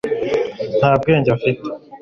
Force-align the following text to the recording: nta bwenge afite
nta 0.79 0.91
bwenge 1.01 1.29
afite 1.35 1.67